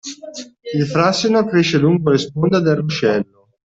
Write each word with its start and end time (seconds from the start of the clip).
Il 0.73 0.85
frassino 0.87 1.45
cresce 1.45 1.77
lungo 1.77 2.09
le 2.09 2.17
sponde 2.17 2.59
del 2.59 2.77
ruscello. 2.77 3.49